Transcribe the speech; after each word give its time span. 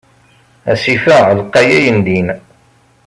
Asif-a 0.71 1.17
lqay 1.37 1.69
ayendin. 1.77 2.27